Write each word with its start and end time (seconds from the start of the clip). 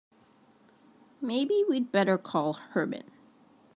Maybe 1.21 1.63
we'd 1.69 1.91
better 1.91 2.17
call 2.17 2.53
Herman. 2.53 3.11